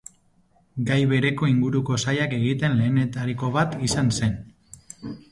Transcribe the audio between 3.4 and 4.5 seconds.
bat izan zen.